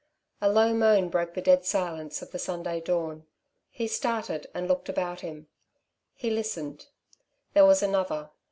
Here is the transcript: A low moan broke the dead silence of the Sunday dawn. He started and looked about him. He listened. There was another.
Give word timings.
A 0.41 0.49
low 0.51 0.73
moan 0.73 1.09
broke 1.09 1.35
the 1.35 1.43
dead 1.43 1.63
silence 1.63 2.23
of 2.23 2.31
the 2.31 2.39
Sunday 2.39 2.81
dawn. 2.81 3.27
He 3.69 3.85
started 3.87 4.47
and 4.51 4.67
looked 4.67 4.89
about 4.89 5.19
him. 5.19 5.45
He 6.15 6.31
listened. 6.31 6.87
There 7.53 7.67
was 7.67 7.83
another. 7.83 8.31